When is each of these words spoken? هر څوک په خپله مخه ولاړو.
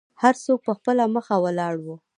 هر 0.21 0.33
څوک 0.43 0.59
په 0.67 0.71
خپله 0.77 1.03
مخه 1.15 1.35
ولاړو. 1.43 1.93